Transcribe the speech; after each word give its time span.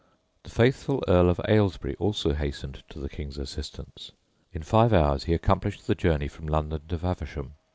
The 0.41 0.49
faithful 0.49 1.03
Earl 1.07 1.29
of 1.29 1.39
Ailesbury 1.47 1.95
also 1.99 2.33
hastened 2.33 2.81
to 2.89 2.97
the 2.97 3.07
King's 3.07 3.37
assistance. 3.37 4.11
In 4.51 4.63
five 4.63 4.93
hours 4.93 5.25
he 5.25 5.33
accomplished 5.35 5.85
the 5.85 5.93
journey 5.93 6.27
from 6.27 6.47
London 6.47 6.81
to 6.89 6.97
Faversham. 6.97 7.53